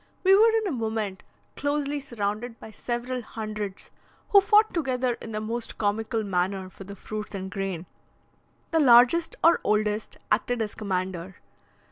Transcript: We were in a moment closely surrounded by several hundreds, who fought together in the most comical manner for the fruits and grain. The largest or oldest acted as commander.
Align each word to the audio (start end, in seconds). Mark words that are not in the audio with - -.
We 0.23 0.35
were 0.35 0.49
in 0.49 0.65
a 0.65 0.71
moment 0.71 1.21
closely 1.55 1.99
surrounded 1.99 2.59
by 2.59 2.71
several 2.71 3.21
hundreds, 3.21 3.91
who 4.29 4.41
fought 4.41 4.73
together 4.73 5.13
in 5.21 5.31
the 5.31 5.39
most 5.39 5.77
comical 5.77 6.23
manner 6.23 6.71
for 6.71 6.85
the 6.85 6.95
fruits 6.95 7.35
and 7.35 7.51
grain. 7.51 7.85
The 8.71 8.79
largest 8.79 9.35
or 9.43 9.61
oldest 9.63 10.17
acted 10.31 10.59
as 10.59 10.73
commander. 10.73 11.35